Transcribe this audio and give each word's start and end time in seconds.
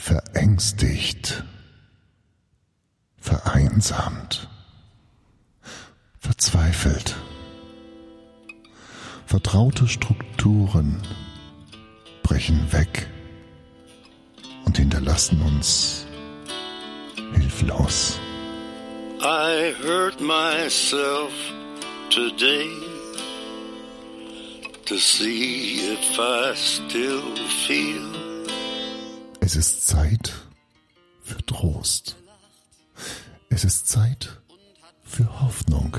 verängstigt, 0.00 1.44
vereinsamt, 3.18 4.48
verzweifelt. 6.18 7.16
Vertraute 9.26 9.86
Strukturen 9.86 11.02
brechen 12.22 12.72
weg 12.72 13.08
und 14.64 14.78
hinterlassen 14.78 15.42
uns 15.42 16.06
hilflos. 17.34 18.18
I 19.20 19.74
hurt 19.82 20.18
myself 20.20 21.32
today 22.08 22.70
to 24.86 24.96
see 24.96 25.92
if 25.92 26.18
I 26.18 26.54
still 26.56 27.36
feel. 27.66 28.29
Es 29.52 29.56
ist 29.56 29.88
Zeit 29.88 30.32
für 31.24 31.44
Trost. 31.44 32.14
Es 33.48 33.64
ist 33.64 33.88
Zeit 33.88 34.40
für 35.02 35.40
Hoffnung. 35.40 35.96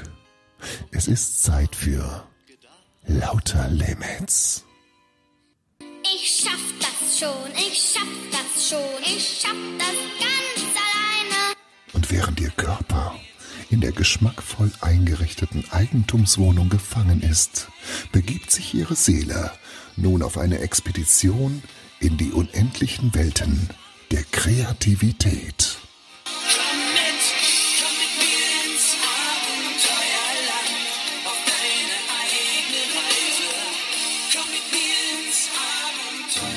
Es 0.91 1.09
ist 1.09 1.43
Zeit 1.43 1.75
für 1.75 2.25
lauter 3.07 3.67
Limits. 3.67 4.63
Ich 6.01 6.45
schaff 6.45 6.61
das 6.79 7.19
schon, 7.19 7.51
ich 7.57 7.91
schaff 7.91 8.07
das 8.31 8.69
schon, 8.69 9.03
ich 9.03 9.41
schaff 9.41 9.57
das 9.77 9.97
ganz 10.17 10.77
alleine. 10.77 11.53
Und 11.91 12.09
während 12.09 12.39
ihr 12.39 12.51
Körper 12.51 13.19
in 13.69 13.81
der 13.81 13.91
geschmackvoll 13.91 14.71
eingerichteten 14.79 15.69
Eigentumswohnung 15.71 16.69
gefangen 16.69 17.21
ist, 17.21 17.67
begibt 18.13 18.49
sich 18.49 18.73
ihre 18.73 18.95
Seele 18.95 19.51
nun 19.97 20.23
auf 20.23 20.37
eine 20.37 20.59
Expedition 20.59 21.61
in 22.01 22.17
die 22.17 22.31
unendlichen 22.31 23.13
Welten 23.13 23.69
der 24.11 24.23
Kreativität. 24.31 25.77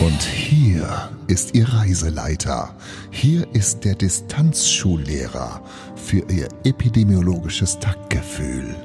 Und 0.01 0.23
hier 0.23 1.11
ist 1.29 1.55
Ihr 1.55 1.69
Reiseleiter. 1.69 2.75
Hier 3.11 3.47
ist 3.55 3.85
der 3.85 3.95
Distanzschullehrer 3.95 5.63
für 5.95 6.25
Ihr 6.31 6.49
epidemiologisches 6.65 7.79
Taktgefühl. 7.79 8.84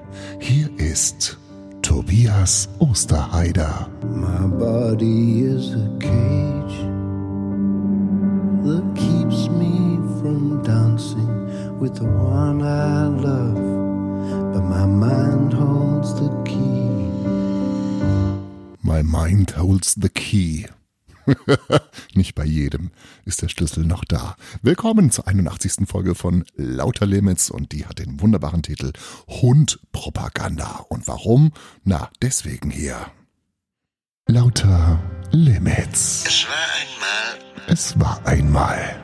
Tobias 2.09 2.67
Osterheider. 2.79 3.87
My 4.03 4.47
body 4.47 5.41
is 5.41 5.75
a 5.75 5.87
cage 5.99 6.77
that 8.65 8.83
keeps 8.95 9.47
me 9.49 9.97
from 10.17 10.63
dancing 10.63 11.79
with 11.79 11.97
the 11.97 12.05
one 12.05 12.63
I 12.63 13.05
love, 13.09 14.53
but 14.53 14.63
my 14.63 14.87
mind 14.87 15.53
holds 15.53 16.15
the 16.19 16.31
key. 16.45 17.11
My 18.81 19.03
mind 19.03 19.51
holds 19.51 19.93
the 19.93 20.09
key. 20.09 20.65
Nicht 22.13 22.35
bei 22.35 22.45
jedem 22.45 22.91
ist 23.25 23.41
der 23.41 23.49
Schlüssel 23.49 23.85
noch 23.85 24.03
da. 24.05 24.35
Willkommen 24.61 25.11
zur 25.11 25.27
81. 25.27 25.87
Folge 25.87 26.15
von 26.15 26.45
Lauter 26.55 27.05
Limits 27.05 27.49
und 27.49 27.71
die 27.71 27.85
hat 27.85 27.99
den 27.99 28.19
wunderbaren 28.21 28.63
Titel 28.63 28.91
Hundpropaganda. 29.27 30.85
Und 30.89 31.07
warum? 31.07 31.51
Na, 31.83 32.09
deswegen 32.21 32.69
hier. 32.69 33.11
Lauter 34.27 34.99
Limits. 35.31 36.23
Es 36.27 36.45
war 36.47 36.57
einmal 36.81 37.67
Es 37.67 37.99
war 37.99 38.25
einmal. 38.25 39.03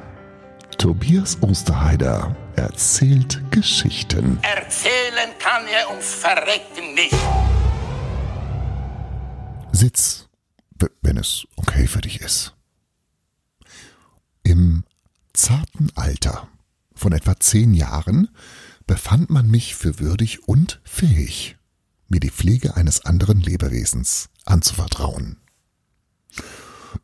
Tobias 0.78 1.42
Osterheider 1.42 2.36
erzählt 2.56 3.42
Geschichten. 3.52 4.40
Erzählen 4.42 5.32
kann 5.40 5.64
er 5.68 5.90
ums 5.90 6.14
Verrecken 6.14 6.94
nicht. 6.94 7.16
Sitz, 9.72 10.25
wenn 11.02 11.18
es 11.18 11.48
okay 11.56 11.88
für 11.88 12.02
dich 12.02 12.22
ist. 12.22 12.56
Im 14.44 14.84
zarten 15.34 15.92
Alter 15.96 16.48
von 16.94 17.12
etwa 17.12 17.40
zehn 17.40 17.74
Jahren 17.74 18.30
befand 18.88 19.30
man 19.30 19.50
mich 19.50 19.76
für 19.76 20.00
würdig 20.00 20.48
und 20.48 20.80
fähig, 20.84 21.58
mir 22.08 22.20
die 22.20 22.30
Pflege 22.30 22.76
eines 22.76 23.06
anderen 23.06 23.42
Lebewesens 23.42 24.30
anzuvertrauen. 24.46 25.38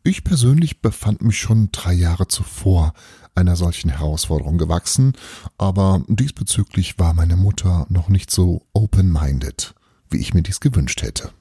Ich 0.04 0.24
persönlich 0.24 0.82
befand 0.82 1.22
mich 1.22 1.40
schon 1.40 1.72
drei 1.72 1.94
Jahre 1.94 2.28
zuvor 2.28 2.94
einer 3.36 3.56
solchen 3.56 3.90
Herausforderung 3.90 4.58
gewachsen, 4.58 5.14
aber 5.58 6.04
diesbezüglich 6.08 7.00
war 7.00 7.14
meine 7.14 7.36
Mutter 7.36 7.86
noch 7.90 8.10
nicht 8.10 8.32
so 8.32 8.66
open-minded, 8.74 9.74
wie 10.10 10.18
ich 10.18 10.34
mir 10.34 10.44
dies 10.44 10.60
gewünscht 10.60 11.02
hätte. 11.02 11.32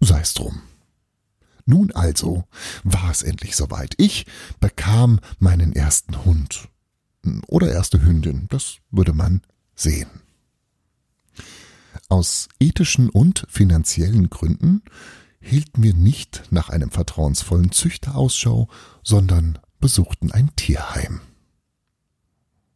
Sei's 0.00 0.34
drum. 0.34 0.62
Nun 1.66 1.92
also 1.92 2.44
war 2.82 3.10
es 3.10 3.22
endlich 3.22 3.56
soweit. 3.56 3.94
Ich 3.96 4.26
bekam 4.60 5.20
meinen 5.38 5.72
ersten 5.74 6.24
Hund. 6.24 6.68
Oder 7.46 7.72
erste 7.72 8.02
Hündin, 8.02 8.46
das 8.50 8.76
würde 8.90 9.14
man 9.14 9.40
sehen. 9.74 10.08
Aus 12.08 12.48
ethischen 12.60 13.08
und 13.08 13.46
finanziellen 13.48 14.28
Gründen 14.28 14.82
hielten 15.40 15.82
wir 15.82 15.94
nicht 15.94 16.44
nach 16.50 16.68
einem 16.68 16.90
vertrauensvollen 16.90 17.72
Züchter 17.72 18.14
Ausschau, 18.14 18.68
sondern 19.02 19.58
besuchten 19.80 20.32
ein 20.32 20.54
Tierheim. 20.56 21.20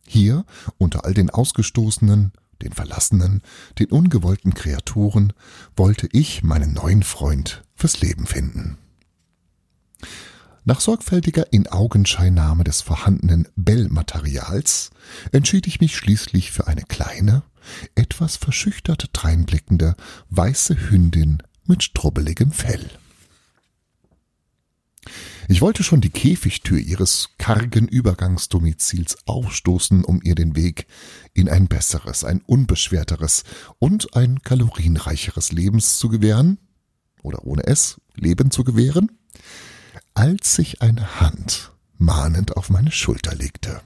Hier, 0.07 0.47
unter 0.79 1.05
all 1.05 1.13
den 1.13 1.29
Ausgestoßenen, 1.29 2.33
den 2.63 2.73
Verlassenen, 2.73 3.43
den 3.79 3.91
ungewollten 3.91 4.55
Kreaturen, 4.55 5.35
wollte 5.77 6.09
ich 6.13 6.43
meinen 6.43 6.73
neuen 6.73 7.03
Freund 7.03 7.63
fürs 7.79 8.01
Leben 8.01 8.27
finden. 8.27 8.77
Nach 10.65 10.81
sorgfältiger 10.81 11.51
Inaugenscheinnahme 11.51 12.63
des 12.63 12.83
vorhandenen 12.83 13.49
Bellmaterials 13.57 14.91
entschied 15.33 15.67
ich 15.67 15.81
mich 15.81 15.97
schließlich 15.97 16.51
für 16.51 16.67
eine 16.67 16.83
kleine, 16.83 17.43
etwas 17.95 18.37
verschüchtert 18.37 19.09
dreinblickende, 19.15 19.97
weiße 20.29 20.91
Hündin 20.91 21.39
mit 21.65 21.85
strubbeligem 21.85 22.53
Fell. 22.53 22.91
Ich 25.49 25.63
wollte 25.63 25.83
schon 25.83 26.03
die 26.03 26.11
Käfigtür 26.11 26.79
ihres 26.79 27.31
kargen 27.39 27.89
Übergangsdomizils 27.89 29.17
aufstoßen, 29.27 30.05
um 30.05 30.21
ihr 30.23 30.35
den 30.35 30.55
Weg 30.55 30.87
in 31.33 31.49
ein 31.49 31.69
besseres, 31.69 32.25
ein 32.25 32.43
unbeschwerteres 32.43 33.45
und 33.79 34.15
ein 34.15 34.43
kalorienreicheres 34.43 35.53
Lebens 35.53 35.99
zu 35.99 36.11
gewähren, 36.11 36.59
oder 37.23 37.45
ohne 37.45 37.67
es 37.67 38.01
Leben 38.15 38.51
zu 38.51 38.65
gewähren, 38.65 39.13
als 40.15 40.55
sich 40.55 40.83
eine 40.83 41.21
Hand 41.21 41.73
mahnend 41.97 42.57
auf 42.57 42.71
meine 42.71 42.91
Schulter 42.91 43.35
legte. 43.35 43.81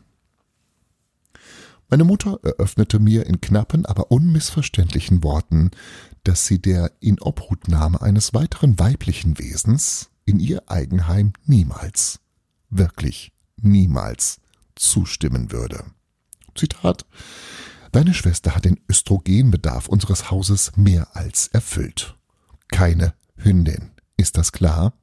Meine 1.88 2.04
Mutter 2.04 2.38
eröffnete 2.42 2.98
mir 2.98 3.26
in 3.26 3.42
knappen, 3.42 3.84
aber 3.84 4.10
unmissverständlichen 4.10 5.22
Worten, 5.22 5.70
dass 6.24 6.46
sie 6.46 6.58
der 6.58 6.92
Inobhutnahme 7.00 8.00
eines 8.00 8.32
weiteren 8.32 8.78
weiblichen 8.78 9.38
Wesens 9.38 10.08
in 10.24 10.40
ihr 10.40 10.70
Eigenheim 10.70 11.34
niemals, 11.44 12.20
wirklich 12.70 13.32
niemals 13.60 14.40
zustimmen 14.74 15.52
würde. 15.52 15.84
Zitat 16.54 17.04
Deine 17.92 18.14
Schwester 18.14 18.54
hat 18.54 18.64
den 18.64 18.80
Östrogenbedarf 18.88 19.86
unseres 19.86 20.30
Hauses 20.30 20.72
mehr 20.76 21.14
als 21.14 21.48
erfüllt. 21.48 22.16
Keine 22.68 23.12
Hündin. 23.44 23.90
Ist 24.16 24.36
das 24.36 24.52
klar? 24.52 24.94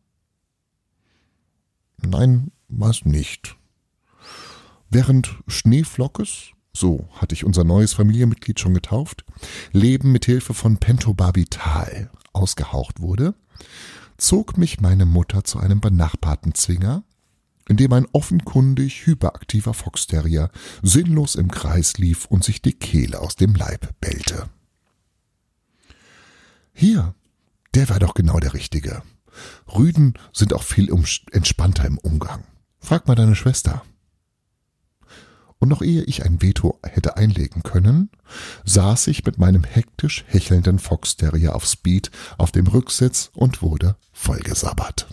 Nein, 2.01 2.51
war's 2.67 3.05
nicht. 3.05 3.57
Während 4.89 5.35
Schneeflockes, 5.47 6.51
so 6.73 7.09
hatte 7.13 7.35
ich 7.35 7.43
unser 7.43 7.63
neues 7.63 7.93
Familienmitglied 7.93 8.59
schon 8.59 8.73
getauft, 8.73 9.25
Leben 9.71 10.11
mit 10.11 10.25
Hilfe 10.25 10.53
von 10.53 10.77
Pentobarbital 10.77 12.09
ausgehaucht 12.33 12.99
wurde, 12.99 13.35
zog 14.17 14.57
mich 14.57 14.79
meine 14.79 15.05
Mutter 15.05 15.43
zu 15.43 15.59
einem 15.59 15.81
benachbarten 15.81 16.55
Zwinger, 16.55 17.03
in 17.67 17.77
dem 17.77 17.93
ein 17.93 18.07
offenkundig 18.13 19.05
hyperaktiver 19.05 19.73
Foxterrier 19.73 20.49
sinnlos 20.81 21.35
im 21.35 21.51
Kreis 21.51 21.97
lief 21.97 22.25
und 22.25 22.43
sich 22.43 22.61
die 22.61 22.73
Kehle 22.73 23.19
aus 23.19 23.35
dem 23.35 23.53
Leib 23.53 23.93
bellte. 24.01 24.49
Hier, 26.73 27.13
der 27.73 27.89
war 27.89 27.99
doch 27.99 28.13
genau 28.13 28.39
der 28.39 28.53
Richtige. 28.53 29.03
Rüden 29.73 30.15
sind 30.33 30.53
auch 30.53 30.63
viel 30.63 30.91
entspannter 31.31 31.85
im 31.85 31.97
Umgang. 31.97 32.43
Frag 32.79 33.07
mal 33.07 33.15
deine 33.15 33.35
Schwester. 33.35 33.83
Und 35.59 35.67
noch 35.67 35.81
ehe 35.81 36.03
ich 36.03 36.23
ein 36.23 36.41
Veto 36.41 36.79
hätte 36.83 37.17
einlegen 37.17 37.63
können, 37.63 38.09
saß 38.63 39.07
ich 39.07 39.25
mit 39.25 39.37
meinem 39.37 39.65
hektisch 39.65 40.23
hechelnden 40.27 40.79
Foxterrier 40.79 41.53
auf 41.53 41.65
Speed 41.65 42.11
auf 42.37 42.51
dem 42.51 42.67
Rücksitz 42.67 43.29
und 43.33 43.61
wurde 43.61 43.97
vollgesabbert. 44.13 45.07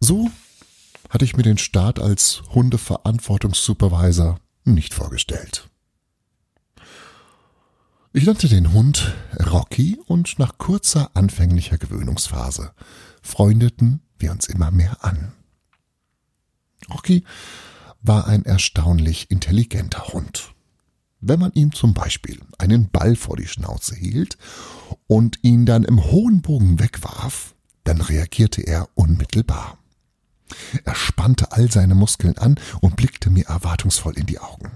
So 0.00 0.30
hatte 1.08 1.24
ich 1.24 1.36
mir 1.36 1.44
den 1.44 1.58
Staat 1.58 2.00
als 2.00 2.42
Hundeverantwortungssupervisor 2.52 4.40
nicht 4.64 4.92
vorgestellt. 4.92 5.70
Ich 8.16 8.26
nannte 8.26 8.48
den 8.48 8.72
Hund 8.72 9.12
Rocky 9.44 9.98
und 10.06 10.38
nach 10.38 10.56
kurzer 10.56 11.10
anfänglicher 11.14 11.78
Gewöhnungsphase 11.78 12.70
freundeten 13.22 14.02
wir 14.20 14.30
uns 14.30 14.46
immer 14.46 14.70
mehr 14.70 15.04
an. 15.04 15.32
Rocky 16.88 17.24
war 18.02 18.28
ein 18.28 18.44
erstaunlich 18.44 19.32
intelligenter 19.32 20.12
Hund. 20.12 20.54
Wenn 21.20 21.40
man 21.40 21.50
ihm 21.54 21.72
zum 21.72 21.92
Beispiel 21.92 22.40
einen 22.56 22.88
Ball 22.88 23.16
vor 23.16 23.36
die 23.36 23.48
Schnauze 23.48 23.96
hielt 23.96 24.38
und 25.08 25.42
ihn 25.42 25.66
dann 25.66 25.82
im 25.82 26.04
hohen 26.04 26.40
Bogen 26.40 26.78
wegwarf, 26.78 27.56
dann 27.82 28.00
reagierte 28.00 28.62
er 28.62 28.90
unmittelbar. 28.94 29.76
Er 30.84 30.94
spannte 30.94 31.50
all 31.50 31.68
seine 31.68 31.96
Muskeln 31.96 32.38
an 32.38 32.60
und 32.80 32.94
blickte 32.94 33.28
mir 33.28 33.46
erwartungsvoll 33.46 34.16
in 34.16 34.26
die 34.26 34.38
Augen. 34.38 34.70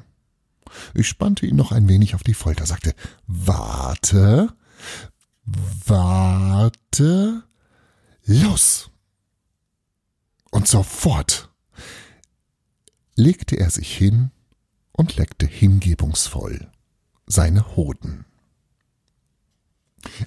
Ich 0.95 1.09
spannte 1.09 1.47
ihn 1.47 1.57
noch 1.57 1.73
ein 1.73 1.89
wenig 1.89 2.15
auf 2.15 2.23
die 2.23 2.35
Folter, 2.35 2.67
sagte, 2.67 2.95
warte, 3.27 4.49
warte, 5.87 7.45
los. 8.25 8.91
Und 10.51 10.67
sofort 10.67 11.51
legte 13.15 13.57
er 13.57 13.71
sich 13.71 13.97
hin 13.97 14.31
und 14.93 15.17
leckte 15.17 15.47
hingebungsvoll 15.47 16.71
seine 17.27 17.77
Hoden. 17.77 18.25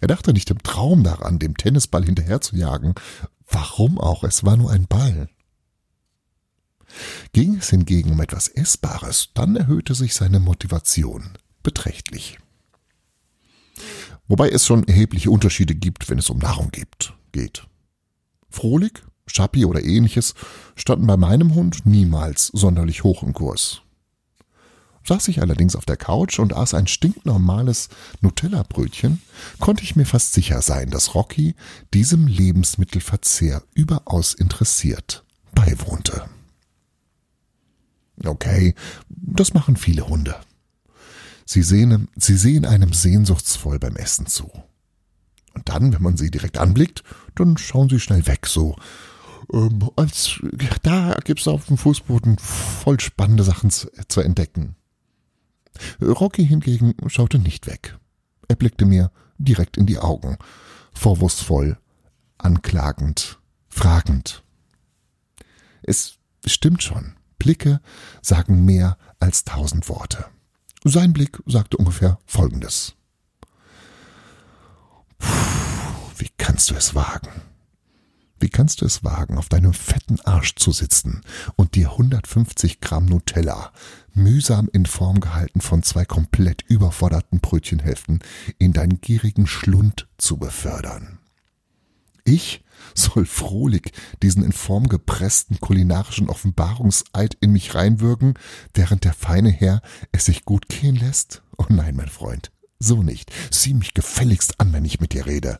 Er 0.01 0.07
dachte 0.07 0.33
nicht 0.33 0.49
im 0.51 0.61
Traum 0.61 1.03
daran, 1.03 1.39
dem 1.39 1.57
Tennisball 1.57 2.05
hinterherzujagen. 2.05 2.93
Warum 3.47 3.97
auch? 3.99 4.23
Es 4.23 4.43
war 4.43 4.57
nur 4.57 4.71
ein 4.71 4.87
Ball. 4.87 5.29
Ging 7.33 7.57
es 7.57 7.69
hingegen 7.69 8.11
um 8.11 8.21
etwas 8.21 8.47
Essbares, 8.47 9.29
dann 9.33 9.55
erhöhte 9.55 9.95
sich 9.95 10.13
seine 10.15 10.39
Motivation 10.39 11.37
beträchtlich. 11.63 12.37
Wobei 14.27 14.49
es 14.49 14.65
schon 14.65 14.87
erhebliche 14.87 15.31
Unterschiede 15.31 15.75
gibt, 15.75 16.09
wenn 16.09 16.19
es 16.19 16.29
um 16.29 16.37
Nahrung 16.37 16.71
geht. 17.31 17.63
Frohlig, 18.49 19.03
Schappi 19.27 19.65
oder 19.65 19.83
ähnliches 19.83 20.35
standen 20.75 21.07
bei 21.07 21.17
meinem 21.17 21.55
Hund 21.55 21.85
niemals 21.85 22.47
sonderlich 22.47 23.03
hoch 23.03 23.23
im 23.23 23.33
Kurs. 23.33 23.81
Saß 25.03 25.29
ich 25.29 25.41
allerdings 25.41 25.75
auf 25.75 25.85
der 25.85 25.97
Couch 25.97 26.37
und 26.37 26.53
aß 26.53 26.75
ein 26.75 26.85
stinknormales 26.85 27.89
Nutella-Brötchen, 28.21 29.21
konnte 29.59 29.83
ich 29.83 29.95
mir 29.95 30.05
fast 30.05 30.33
sicher 30.33 30.61
sein, 30.61 30.91
dass 30.91 31.15
Rocky 31.15 31.55
diesem 31.93 32.27
Lebensmittelverzehr 32.27 33.63
überaus 33.73 34.33
interessiert 34.33 35.23
beiwohnte. 35.53 36.23
Okay, 38.25 38.75
das 39.09 39.53
machen 39.53 39.75
viele 39.75 40.07
Hunde. 40.07 40.35
Sie 41.45 41.63
sehen, 41.63 42.07
sie 42.15 42.37
sehen 42.37 42.65
einem 42.65 42.93
sehnsuchtsvoll 42.93 43.79
beim 43.79 43.95
Essen 43.95 44.27
zu. 44.27 44.51
Und 45.53 45.67
dann, 45.67 45.93
wenn 45.93 46.01
man 46.01 46.17
sie 46.17 46.31
direkt 46.31 46.57
anblickt, 46.57 47.03
dann 47.35 47.57
schauen 47.57 47.89
sie 47.89 47.99
schnell 47.99 48.25
weg, 48.27 48.47
so 48.47 48.75
ähm, 49.53 49.89
als 49.95 50.39
da 50.83 51.17
gibt's 51.23 51.47
auf 51.47 51.65
dem 51.65 51.77
Fußboden 51.77 52.37
voll 52.37 52.99
spannende 52.99 53.43
Sachen 53.43 53.69
zu, 53.69 53.89
zu 54.07 54.21
entdecken. 54.21 54.75
Rocky 56.01 56.45
hingegen 56.45 56.93
schaute 57.07 57.39
nicht 57.39 57.67
weg. 57.67 57.97
Er 58.47 58.55
blickte 58.55 58.85
mir 58.85 59.11
direkt 59.37 59.77
in 59.77 59.85
die 59.85 59.99
Augen, 59.99 60.37
vorwurfsvoll, 60.93 61.77
anklagend, 62.37 63.39
fragend. 63.69 64.43
Es 65.83 66.17
stimmt 66.45 66.83
schon. 66.83 67.15
Blicke 67.41 67.81
sagen 68.21 68.65
mehr 68.65 68.99
als 69.19 69.45
tausend 69.45 69.89
Worte. 69.89 70.25
Sein 70.83 71.11
Blick 71.11 71.41
sagte 71.47 71.77
ungefähr 71.77 72.19
Folgendes. 72.27 72.93
Wie 76.17 76.29
kannst 76.37 76.69
du 76.69 76.75
es 76.75 76.93
wagen? 76.93 77.31
Wie 78.39 78.49
kannst 78.49 78.81
du 78.81 78.85
es 78.85 79.03
wagen, 79.03 79.39
auf 79.39 79.49
deinem 79.49 79.73
fetten 79.73 80.19
Arsch 80.19 80.53
zu 80.53 80.71
sitzen 80.71 81.21
und 81.55 81.73
dir 81.73 81.89
150 81.93 82.79
Gramm 82.79 83.07
Nutella, 83.07 83.71
mühsam 84.13 84.69
in 84.71 84.85
Form 84.85 85.19
gehalten 85.19 85.61
von 85.61 85.81
zwei 85.81 86.05
komplett 86.05 86.61
überforderten 86.67 87.39
Brötchenhälften, 87.39 88.19
in 88.59 88.71
deinen 88.71 89.01
gierigen 89.01 89.47
Schlund 89.47 90.07
zu 90.19 90.37
befördern? 90.37 91.17
Ich 92.23 92.63
soll 92.95 93.25
frohlich 93.25 93.91
diesen 94.21 94.43
in 94.43 94.51
Form 94.51 94.87
gepressten 94.87 95.59
kulinarischen 95.59 96.29
Offenbarungseid 96.29 97.35
in 97.39 97.51
mich 97.51 97.75
reinwirken, 97.75 98.35
während 98.73 99.03
der 99.03 99.13
feine 99.13 99.49
Herr 99.49 99.81
es 100.11 100.25
sich 100.25 100.45
gut 100.45 100.67
gehen 100.67 100.95
lässt? 100.95 101.43
Oh 101.57 101.65
nein, 101.69 101.95
mein 101.95 102.09
Freund, 102.09 102.51
so 102.79 103.03
nicht. 103.03 103.31
Sieh 103.51 103.73
mich 103.73 103.93
gefälligst 103.93 104.59
an, 104.59 104.73
wenn 104.73 104.85
ich 104.85 104.99
mit 104.99 105.13
dir 105.13 105.25
rede. 105.25 105.59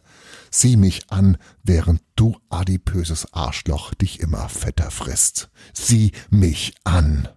Sieh 0.50 0.76
mich 0.76 1.12
an, 1.12 1.38
während 1.64 2.02
du 2.16 2.38
adipöses 2.50 3.34
Arschloch 3.34 3.94
dich 3.94 4.20
immer 4.20 4.50
fetter 4.50 4.92
frisst. 4.92 5.50
Sieh 5.74 6.12
mich 6.30 6.74
an. 6.84 7.28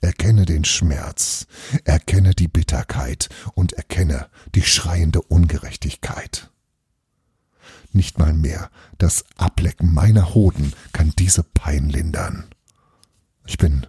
Erkenne 0.00 0.46
den 0.46 0.64
Schmerz, 0.64 1.46
erkenne 1.84 2.34
die 2.34 2.48
Bitterkeit 2.48 3.28
und 3.54 3.74
erkenne 3.74 4.28
die 4.54 4.62
schreiende 4.62 5.20
Ungerechtigkeit. 5.20 6.49
Nicht 7.92 8.18
mal 8.18 8.32
mehr 8.32 8.70
das 8.98 9.24
Ablecken 9.36 9.92
meiner 9.92 10.34
Hoden 10.34 10.72
kann 10.92 11.12
diese 11.18 11.42
Pein 11.42 11.88
lindern. 11.88 12.46
Ich 13.46 13.58
bin 13.58 13.86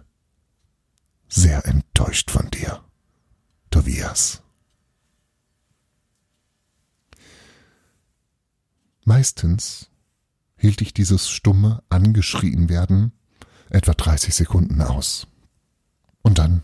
sehr 1.28 1.66
enttäuscht 1.66 2.30
von 2.30 2.50
dir, 2.50 2.84
Tobias. 3.70 4.42
Meistens 9.04 9.90
hielt 10.56 10.80
ich 10.80 10.94
dieses 10.94 11.28
stumme 11.28 11.82
angeschrien 11.88 12.68
werden 12.68 13.12
etwa 13.70 13.92
30 13.92 14.34
Sekunden 14.34 14.80
aus. 14.82 15.26
Und 16.22 16.38
dann 16.38 16.62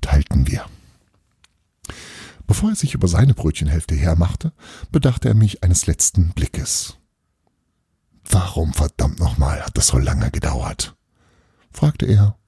teilten 0.00 0.46
wir. 0.46 0.66
Bevor 2.46 2.70
er 2.70 2.76
sich 2.76 2.94
über 2.94 3.08
seine 3.08 3.34
Brötchenhälfte 3.34 3.94
hermachte, 3.94 4.52
bedachte 4.90 5.28
er 5.28 5.34
mich 5.34 5.62
eines 5.62 5.86
letzten 5.86 6.30
Blickes. 6.30 6.98
Warum 8.28 8.72
verdammt 8.72 9.18
nochmal 9.18 9.64
hat 9.64 9.76
das 9.76 9.88
so 9.88 9.98
lange 9.98 10.30
gedauert? 10.30 10.96
fragte 11.70 12.06
er, 12.06 12.38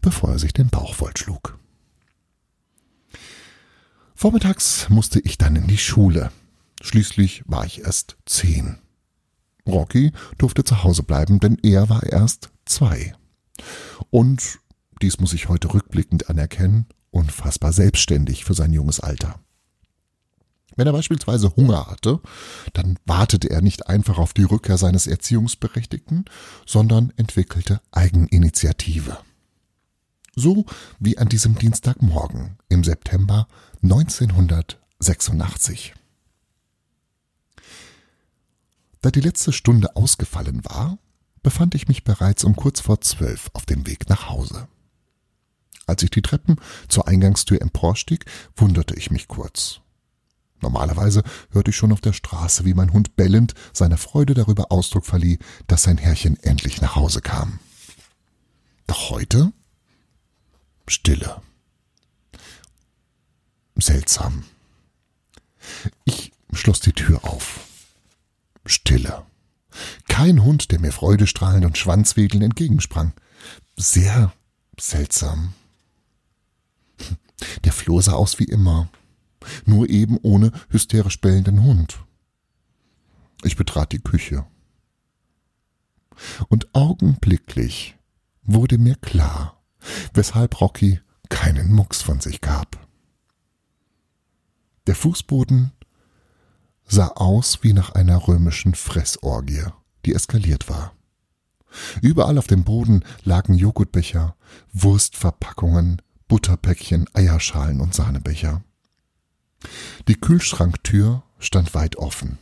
bevor 0.00 0.30
er 0.30 0.38
sich 0.38 0.52
den 0.52 0.68
Bauch 0.68 0.94
vollschlug. 0.94 1.58
Vormittags 4.14 4.88
musste 4.88 5.20
ich 5.20 5.38
dann 5.38 5.56
in 5.56 5.66
die 5.66 5.78
Schule, 5.78 6.30
Schließlich 6.82 7.42
war 7.46 7.64
ich 7.64 7.80
erst 7.80 8.16
zehn. 8.24 8.78
Rocky 9.66 10.12
durfte 10.38 10.64
zu 10.64 10.82
Hause 10.84 11.02
bleiben, 11.02 11.40
denn 11.40 11.58
er 11.62 11.88
war 11.88 12.04
erst 12.04 12.50
zwei. 12.64 13.14
Und, 14.10 14.60
dies 15.02 15.18
muss 15.18 15.32
ich 15.32 15.48
heute 15.48 15.74
rückblickend 15.74 16.30
anerkennen, 16.30 16.86
unfassbar 17.10 17.72
selbstständig 17.72 18.44
für 18.44 18.54
sein 18.54 18.72
junges 18.72 19.00
Alter. 19.00 19.40
Wenn 20.76 20.86
er 20.86 20.92
beispielsweise 20.92 21.56
Hunger 21.56 21.88
hatte, 21.88 22.20
dann 22.72 23.00
wartete 23.04 23.50
er 23.50 23.62
nicht 23.62 23.88
einfach 23.88 24.18
auf 24.18 24.32
die 24.32 24.44
Rückkehr 24.44 24.78
seines 24.78 25.08
Erziehungsberechtigten, 25.08 26.26
sondern 26.66 27.12
entwickelte 27.16 27.80
Eigeninitiative. 27.90 29.18
So 30.36 30.66
wie 31.00 31.18
an 31.18 31.28
diesem 31.28 31.56
Dienstagmorgen 31.56 32.58
im 32.68 32.84
September 32.84 33.48
1986. 33.82 35.94
Da 39.00 39.10
die 39.10 39.20
letzte 39.20 39.52
Stunde 39.52 39.96
ausgefallen 39.96 40.64
war, 40.64 40.98
befand 41.42 41.74
ich 41.74 41.88
mich 41.88 42.04
bereits 42.04 42.44
um 42.44 42.54
kurz 42.54 42.78
vor 42.78 43.00
zwölf 43.00 43.50
auf 43.52 43.66
dem 43.66 43.88
Weg 43.88 44.08
nach 44.08 44.28
Hause. 44.28 44.68
Als 45.88 46.02
ich 46.02 46.10
die 46.10 46.22
Treppen 46.22 46.56
zur 46.88 47.08
Eingangstür 47.08 47.62
emporstieg, 47.62 48.26
wunderte 48.54 48.94
ich 48.94 49.10
mich 49.10 49.26
kurz. 49.26 49.80
Normalerweise 50.60 51.22
hörte 51.50 51.70
ich 51.70 51.76
schon 51.76 51.92
auf 51.92 52.02
der 52.02 52.12
Straße, 52.12 52.66
wie 52.66 52.74
mein 52.74 52.92
Hund 52.92 53.16
bellend 53.16 53.54
seiner 53.72 53.96
Freude 53.96 54.34
darüber 54.34 54.70
Ausdruck 54.70 55.06
verlieh, 55.06 55.38
dass 55.66 55.84
sein 55.84 55.96
Herrchen 55.96 56.38
endlich 56.42 56.82
nach 56.82 56.94
Hause 56.94 57.22
kam. 57.22 57.58
Doch 58.86 59.08
heute 59.10 59.52
Stille. 60.86 61.40
Seltsam. 63.76 64.44
Ich 66.04 66.32
schloss 66.52 66.80
die 66.80 66.92
Tür 66.92 67.24
auf. 67.24 67.60
Stille. 68.66 69.24
Kein 70.08 70.42
Hund, 70.42 70.70
der 70.70 70.80
mir 70.80 70.92
freudestrahlend 70.92 71.64
und 71.64 71.78
schwanzwedelnd 71.78 72.44
entgegensprang. 72.44 73.14
Sehr 73.76 74.32
seltsam. 74.78 75.54
Der 77.64 77.72
Flur 77.72 78.02
sah 78.02 78.12
aus 78.12 78.38
wie 78.38 78.44
immer, 78.44 78.88
nur 79.64 79.88
eben 79.88 80.18
ohne 80.22 80.52
hysterisch 80.68 81.20
bellenden 81.20 81.62
Hund. 81.62 82.00
Ich 83.42 83.56
betrat 83.56 83.92
die 83.92 84.00
Küche. 84.00 84.46
Und 86.48 86.74
augenblicklich 86.74 87.96
wurde 88.42 88.78
mir 88.78 88.96
klar, 88.96 89.62
weshalb 90.14 90.60
Rocky 90.60 91.00
keinen 91.28 91.72
Mucks 91.72 92.02
von 92.02 92.20
sich 92.20 92.40
gab. 92.40 92.88
Der 94.86 94.94
Fußboden 94.94 95.72
sah 96.86 97.08
aus 97.08 97.62
wie 97.62 97.74
nach 97.74 97.90
einer 97.90 98.26
römischen 98.26 98.74
Fressorgie, 98.74 99.64
die 100.06 100.14
eskaliert 100.14 100.68
war. 100.68 100.94
Überall 102.00 102.38
auf 102.38 102.46
dem 102.46 102.64
Boden 102.64 103.04
lagen 103.24 103.54
Joghurtbecher, 103.54 104.34
Wurstverpackungen, 104.72 106.00
Butterpäckchen, 106.28 107.06
Eierschalen 107.14 107.80
und 107.80 107.94
Sahnebecher. 107.94 108.62
Die 110.06 110.14
Kühlschranktür 110.14 111.22
stand 111.38 111.74
weit 111.74 111.96
offen. 111.96 112.38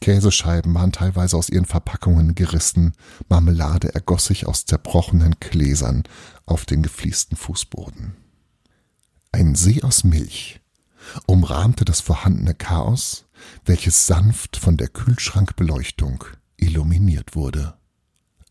Käsescheiben 0.00 0.74
waren 0.74 0.92
teilweise 0.92 1.36
aus 1.36 1.48
ihren 1.48 1.64
Verpackungen 1.64 2.34
gerissen, 2.34 2.92
Marmelade 3.28 3.94
ergoss 3.94 4.26
sich 4.26 4.46
aus 4.46 4.66
zerbrochenen 4.66 5.36
Gläsern 5.40 6.02
auf 6.44 6.66
den 6.66 6.82
gefliesten 6.82 7.36
Fußboden. 7.36 8.16
Ein 9.30 9.54
See 9.54 9.82
aus 9.82 10.04
Milch 10.04 10.60
umrahmte 11.26 11.84
das 11.84 12.00
vorhandene 12.00 12.54
Chaos, 12.54 13.26
welches 13.64 14.06
sanft 14.06 14.56
von 14.56 14.76
der 14.76 14.88
Kühlschrankbeleuchtung 14.88 16.24
illuminiert 16.56 17.34
wurde. 17.34 17.74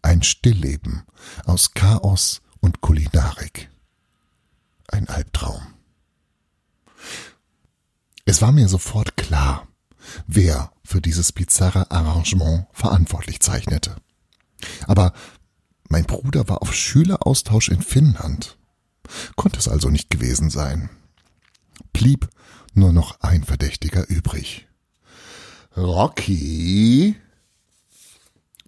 Ein 0.02 0.24
Stillleben 0.24 1.04
aus 1.46 1.74
Chaos 1.74 2.42
und 2.60 2.82
Kulinarik. 2.82 3.70
Ein 4.92 5.08
Albtraum. 5.10 5.62
Es 8.26 8.42
war 8.42 8.52
mir 8.52 8.68
sofort 8.68 9.18
klar, 9.18 9.68
wer 10.28 10.72
für 10.84 11.02
dieses 11.02 11.32
bizarre 11.32 11.90
Arrangement 11.92 12.68
verantwortlich 12.72 13.40
zeichnete. 13.40 13.96
Aber 14.86 15.14
mein 15.90 16.06
Bruder 16.06 16.48
war 16.48 16.62
auf 16.62 16.74
Schüleraustausch 16.74 17.70
in 17.70 17.82
Finnland. 17.82 18.58
Konnte 19.36 19.60
es 19.60 19.68
also 19.68 19.90
nicht 19.90 20.10
gewesen 20.10 20.50
sein. 20.50 20.90
Blieb 21.94 22.30
nur 22.74 22.94
noch 22.94 23.20
ein 23.22 23.44
Verdächtiger 23.44 24.08
übrig. 24.10 24.68
Rocky? 25.76 27.16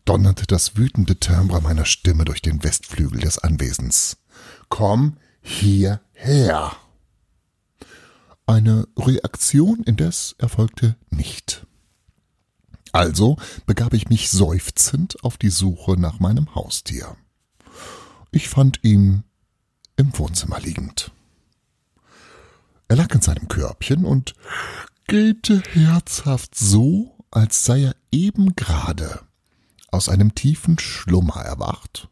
donnerte 0.06 0.46
das 0.46 0.76
wütende 0.76 1.18
Timbre 1.18 1.62
meiner 1.62 1.86
Stimme 1.86 2.26
durch 2.26 2.42
den 2.42 2.64
Westflügel 2.64 3.22
des 3.22 3.40
Anwesens. 3.40 4.18
Komm 4.70 5.18
hierher! 5.44 6.72
Eine 8.46 8.88
Reaktion 8.98 9.84
indes 9.84 10.36
erfolgte 10.38 10.96
nicht. 11.10 11.66
Also 12.92 13.38
begab 13.66 13.94
ich 13.94 14.10
mich 14.10 14.30
seufzend 14.30 15.24
auf 15.24 15.38
die 15.38 15.50
Suche 15.50 16.00
nach 16.00 16.20
meinem 16.20 16.54
Haustier. 16.56 17.16
Ich 18.32 18.50
fand 18.50 18.84
ihn 18.84 19.24
im 19.96 20.18
Wohnzimmer 20.18 20.60
liegend. 20.60 21.12
Er 22.88 22.98
lag 22.98 23.14
in 23.14 23.22
seinem 23.22 23.48
Körbchen 23.48 24.06
und 24.06 24.36
gähnte 25.08 25.62
herzhaft 25.72 26.56
so, 26.56 27.16
als 27.32 27.64
sei 27.64 27.84
er 27.84 27.96
eben 28.12 28.56
gerade 28.56 29.22
aus 29.90 30.10
einem 30.10 30.36
tiefen 30.36 30.78
Schlummer 30.80 31.42
erwacht 31.42 32.10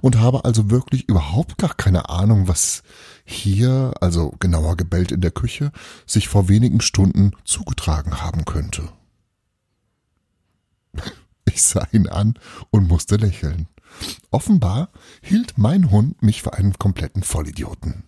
und 0.00 0.18
habe 0.18 0.44
also 0.44 0.70
wirklich 0.70 1.08
überhaupt 1.08 1.58
gar 1.58 1.74
keine 1.74 2.08
Ahnung, 2.08 2.48
was 2.48 2.82
hier, 3.24 3.92
also 4.00 4.34
genauer 4.40 4.76
gebellt 4.76 5.12
in 5.12 5.20
der 5.20 5.30
Küche, 5.30 5.72
sich 6.06 6.28
vor 6.28 6.48
wenigen 6.48 6.80
Stunden 6.80 7.32
zugetragen 7.44 8.20
haben 8.20 8.44
könnte. 8.44 8.88
Ich 11.44 11.64
sah 11.64 11.86
ihn 11.92 12.08
an 12.08 12.38
und 12.70 12.88
musste 12.88 13.16
lächeln. 13.16 13.68
Offenbar 14.30 14.90
hielt 15.20 15.58
mein 15.58 15.90
Hund 15.90 16.22
mich 16.22 16.40
für 16.40 16.54
einen 16.54 16.78
kompletten 16.78 17.22
Vollidioten. 17.22 18.04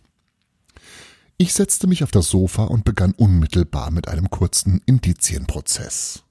Ich 1.36 1.52
setzte 1.52 1.86
mich 1.88 2.04
auf 2.04 2.10
das 2.10 2.28
Sofa 2.28 2.64
und 2.64 2.84
begann 2.84 3.12
unmittelbar 3.12 3.90
mit 3.90 4.08
einem 4.08 4.30
kurzen 4.30 4.80
Indizienprozess. 4.86 6.22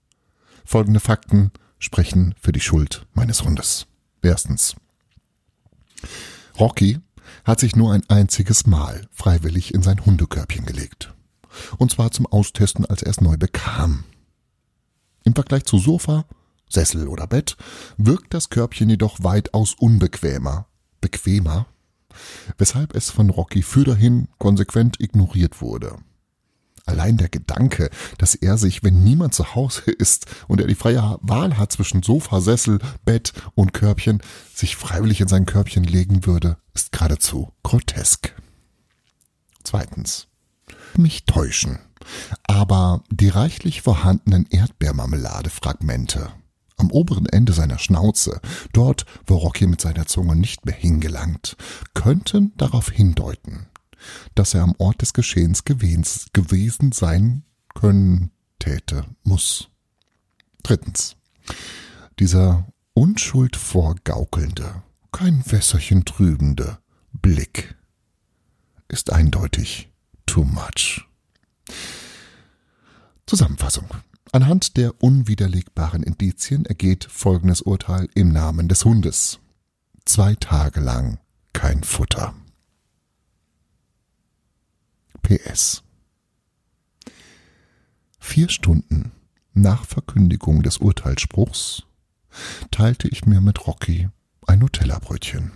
Folgende 0.66 1.02
Fakten 1.02 1.52
sprechen 1.78 2.34
für 2.40 2.54
die 2.54 2.62
Schuld 2.62 3.06
meines 3.14 3.44
Hundes. 3.44 3.86
Erstens. 4.22 4.76
Rocky 6.60 7.00
hat 7.46 7.60
sich 7.60 7.76
nur 7.76 7.94
ein 7.94 8.04
einziges 8.10 8.66
Mal 8.66 9.08
freiwillig 9.12 9.74
in 9.74 9.82
sein 9.82 10.06
Hundekörbchen 10.06 10.66
gelegt. 10.66 11.14
Und 11.78 11.92
zwar 11.92 12.12
zum 12.12 12.26
Austesten, 12.26 12.86
als 12.86 13.04
er 13.04 13.12
es 13.12 13.22
neu 13.22 13.38
bekam. 13.38 14.04
Im 15.24 15.36
Vergleich 15.36 15.66
zu 15.66 15.78
Sofa, 15.78 16.26
Sessel 16.70 17.08
oder 17.08 17.28
Bett 17.28 17.56
wirkt 17.98 18.34
das 18.34 18.50
Körbchen 18.50 18.90
jedoch 18.90 19.24
weitaus 19.24 19.76
unbequemer, 19.76 20.68
bequemer, 21.02 21.68
weshalb 22.58 22.96
es 22.96 23.10
von 23.10 23.30
Rocky 23.30 23.62
für 23.62 23.84
dahin 23.84 24.28
konsequent 24.38 25.00
ignoriert 25.00 25.62
wurde. 25.62 25.98
Allein 26.86 27.18
der 27.18 27.30
Gedanke, 27.30 27.90
dass 28.18 28.36
er 28.36 28.58
sich, 28.58 28.84
wenn 28.84 29.04
niemand 29.04 29.34
zu 29.34 29.56
Hause 29.56 29.92
ist 29.92 30.26
und 30.48 30.60
er 30.60 30.68
die 30.68 30.76
freie 30.76 31.18
Wahl 31.22 31.58
hat 31.58 31.72
zwischen 31.72 32.04
Sofa, 32.04 32.42
Sessel, 32.42 32.80
Bett 33.06 33.34
und 33.56 33.74
Körbchen, 33.74 34.22
sich 34.54 34.76
freiwillig 34.76 35.22
in 35.22 35.28
sein 35.28 35.46
Körbchen 35.46 35.86
legen 35.86 36.26
würde, 36.26 36.58
ist 36.74 36.92
geradezu 36.92 37.54
grotesk. 37.64 38.36
Zweitens. 39.64 40.28
Mich 40.98 41.26
täuschen. 41.26 41.80
Aber 42.44 43.02
die 43.10 43.30
reichlich 43.30 43.82
vorhandenen 43.82 44.46
Erdbeermarmeladefragmente 44.50 46.32
am 46.78 46.92
oberen 46.92 47.26
Ende 47.28 47.54
seiner 47.54 47.80
Schnauze, 47.80 48.42
dort, 48.74 49.06
wo 49.26 49.38
Rocky 49.38 49.68
mit 49.68 49.80
seiner 49.80 50.06
Zunge 50.06 50.36
nicht 50.36 50.66
mehr 50.66 50.76
hingelangt, 50.76 51.56
könnten 51.94 52.52
darauf 52.58 52.90
hindeuten, 52.90 53.68
dass 54.36 54.54
er 54.54 54.64
am 54.64 54.76
Ort 54.78 55.02
des 55.02 55.14
Geschehens 55.14 55.64
gewesen 55.64 56.92
sein 56.92 57.44
können 57.74 58.32
täte, 58.60 59.06
muss. 59.24 59.70
Drittens. 60.64 61.16
Dieser 62.20 62.68
Unschuld 62.94 63.56
vorgaukelnde, 63.56 64.84
kein 65.12 65.44
Wässerchen 65.52 66.06
trübende 66.06 66.78
Blick 67.12 67.76
ist 68.88 69.12
eindeutig 69.12 69.90
too 70.26 70.44
much. 70.44 71.08
Zusammenfassung. 73.26 73.88
Anhand 74.32 74.78
der 74.78 75.02
unwiderlegbaren 75.02 76.04
Indizien 76.04 76.66
ergeht 76.66 77.06
folgendes 77.06 77.62
Urteil 77.62 78.08
im 78.16 78.32
Namen 78.32 78.68
des 78.68 78.86
Hundes. 78.86 79.40
Zwei 80.06 80.36
Tage 80.36 80.80
lang 80.80 81.20
kein 81.54 81.84
Futter. 81.84 82.34
PS. 85.24 85.84
Vier 88.20 88.50
Stunden 88.50 89.12
nach 89.54 89.86
Verkündigung 89.86 90.64
des 90.64 90.78
Urteilsspruchs 90.78 91.84
teilte 92.72 93.08
ich 93.08 93.26
mir 93.26 93.42
mit 93.42 93.68
Rocky 93.68 94.10
ein 94.48 94.60
Nutella-Brötchen. 94.60 95.52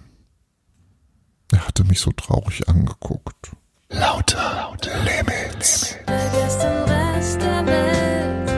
Er 1.51 1.67
hatte 1.67 1.83
mich 1.83 2.00
so 2.00 2.12
traurig 2.12 2.67
angeguckt. 2.67 3.51
Lauter, 3.89 4.55
lauter 4.55 4.97
Limits. 5.03 5.95
Vergiss 6.05 6.57
den 6.59 6.83
Rest 6.83 7.41
der 7.41 7.65
Welt, 7.65 8.50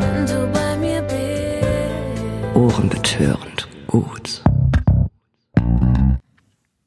wenn 0.00 0.26
du 0.26 0.52
bei 0.52 0.76
mir 0.76 1.02
bist. 1.02 2.56
Ohrenbetörend 2.56 3.68
gut. 3.86 4.42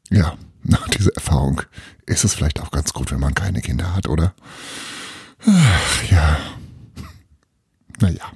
Ja, 0.09 0.37
nach 0.63 0.87
dieser 0.89 1.13
Erfahrung 1.15 1.61
ist 2.05 2.23
es 2.25 2.33
vielleicht 2.33 2.59
auch 2.61 2.71
ganz 2.71 2.93
gut, 2.93 3.11
wenn 3.11 3.19
man 3.19 3.33
keine 3.33 3.61
Kinder 3.61 3.95
hat, 3.95 4.07
oder? 4.07 4.33
Ach, 5.45 6.03
ja. 6.11 6.37
Naja. 7.99 8.31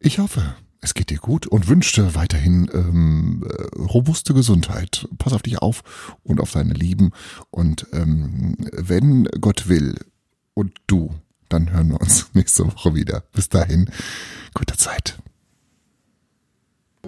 Ich 0.00 0.18
hoffe, 0.18 0.54
es 0.80 0.94
geht 0.94 1.10
dir 1.10 1.18
gut 1.18 1.46
und 1.68 1.74
wünsche 1.74 2.14
weiterhin 2.14 2.70
ähm, 2.72 3.44
äh, 3.46 3.62
robuste 3.78 4.32
Gesundheit. 4.34 5.06
Pass 5.18 5.32
auf 5.32 5.42
dich 5.42 5.58
auf 5.58 6.16
und 6.22 6.40
auf 6.40 6.52
deine 6.52 6.72
Lieben. 6.72 7.12
Und 7.50 7.86
ähm, 7.92 8.56
wenn 8.72 9.24
Gott 9.40 9.68
will 9.68 9.96
und 10.54 10.72
du, 10.86 11.14
dann 11.48 11.70
hören 11.70 11.90
wir 11.90 12.00
uns 12.00 12.28
nächste 12.34 12.66
Woche 12.66 12.94
wieder. 12.94 13.22
Bis 13.32 13.48
dahin, 13.48 13.90
gute 14.54 14.76
Zeit. 14.76 15.18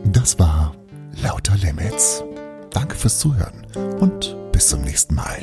Das 0.05 0.39
war 0.39 0.75
Lauter 1.23 1.57
Limits. 1.57 2.23
Danke 2.71 2.95
fürs 2.95 3.19
Zuhören 3.19 3.67
und 3.99 4.37
bis 4.53 4.69
zum 4.69 4.83
nächsten 4.83 5.15
Mal. 5.15 5.39